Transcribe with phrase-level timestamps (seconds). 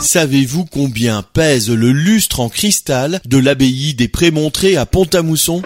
[0.00, 5.62] Savez-vous combien pèse le lustre en cristal de l'abbaye des Prémontrés à Pont-à-Mousson?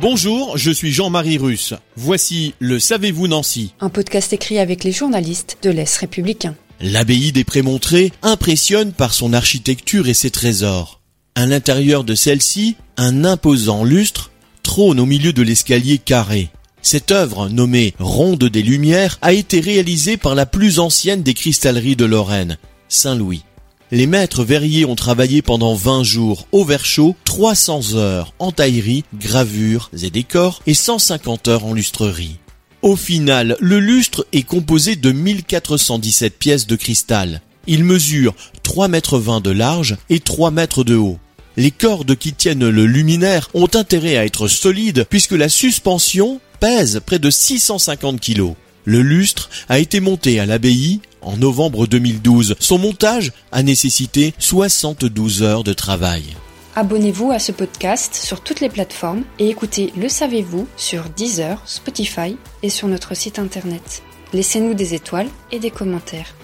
[0.00, 1.74] Bonjour, je suis Jean-Marie Russe.
[1.96, 6.54] Voici le Savez-vous Nancy Un podcast écrit avec les journalistes de l'Est républicain.
[6.80, 11.02] L'abbaye des Prémontrés impressionne par son architecture et ses trésors.
[11.34, 14.30] À l'intérieur de celle-ci, un imposant lustre
[14.62, 16.48] trône au milieu de l'escalier carré.
[16.84, 21.96] Cette œuvre, nommée Ronde des Lumières, a été réalisée par la plus ancienne des cristalleries
[21.96, 22.58] de Lorraine,
[22.90, 23.42] Saint-Louis.
[23.90, 29.04] Les maîtres verriers ont travaillé pendant 20 jours au verre chaud, 300 heures en taillerie,
[29.14, 32.36] gravures et décors et 150 heures en lustrerie.
[32.82, 37.40] Au final, le lustre est composé de 1417 pièces de cristal.
[37.66, 41.18] Il mesure 3 mètres 20 de large et 3 mètres de haut.
[41.56, 47.00] Les cordes qui tiennent le luminaire ont intérêt à être solides puisque la suspension pèse
[47.04, 48.54] près de 650 kilos.
[48.84, 52.56] Le lustre a été monté à l'abbaye en novembre 2012.
[52.60, 56.36] Son montage a nécessité 72 heures de travail.
[56.76, 62.36] Abonnez-vous à ce podcast sur toutes les plateformes et écoutez Le Savez-vous sur Deezer, Spotify
[62.62, 64.02] et sur notre site internet.
[64.32, 66.34] Laissez-nous des étoiles et des commentaires.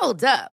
[0.00, 0.57] Hold up.